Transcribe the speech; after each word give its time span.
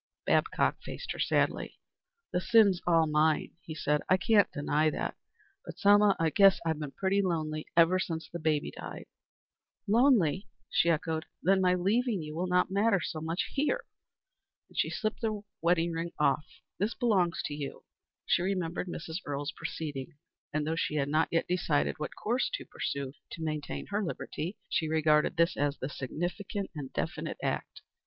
Babcock 0.25 0.81
faced 0.81 1.11
her 1.11 1.19
sadly. 1.19 1.77
"The 2.33 2.41
sin's 2.41 2.81
all 2.87 3.05
mine," 3.05 3.51
he 3.61 3.75
said. 3.75 4.01
"I 4.09 4.17
can't 4.17 4.51
deny 4.51 4.89
that. 4.89 5.15
But, 5.63 5.77
Selma, 5.77 6.15
I 6.19 6.31
guess 6.31 6.59
I've 6.65 6.79
been 6.79 6.89
pretty 6.93 7.21
lonely 7.21 7.67
ever 7.77 7.99
since 7.99 8.27
the 8.27 8.39
baby 8.39 8.71
died." 8.71 9.05
"Lonely?" 9.87 10.47
she 10.71 10.89
echoed. 10.89 11.27
"Then 11.43 11.61
my 11.61 11.75
leaving 11.75 12.23
you 12.23 12.35
will 12.35 12.47
not 12.47 12.71
matter 12.71 12.99
so 12.99 13.21
much. 13.21 13.51
Here," 13.53 13.85
she 14.73 14.89
said, 14.89 15.01
slipping 15.19 15.29
off 15.37 15.43
her 15.43 15.49
wedding 15.61 15.91
ring, 15.91 16.11
"this 16.79 16.95
belongs 16.95 17.43
to 17.45 17.53
you." 17.53 17.83
She 18.25 18.41
remembered 18.41 18.87
Mrs. 18.87 19.17
Earle's 19.23 19.51
proceeding, 19.55 20.17
and 20.51 20.65
though 20.65 20.75
she 20.75 20.95
had 20.95 21.09
not 21.09 21.27
yet 21.29 21.47
decided 21.47 21.99
what 21.99 22.15
course 22.15 22.49
to 22.55 22.65
pursue 22.65 23.01
in 23.01 23.05
order 23.09 23.17
to 23.33 23.43
maintain 23.43 23.85
her 23.91 24.03
liberty, 24.03 24.57
she 24.67 24.87
regarded 24.87 25.37
this 25.37 25.55
as 25.55 25.77
the 25.77 25.89
significant 25.89 26.71
and 26.73 26.91
definite 26.91 27.37
act. 27.43 27.81